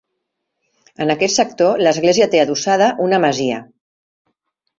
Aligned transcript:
En 1.05 1.13
aquest 1.15 1.37
sector 1.39 1.83
l'església 1.89 2.29
té 2.33 2.41
adossada 2.45 2.89
una 3.09 3.21
masia. 3.27 3.61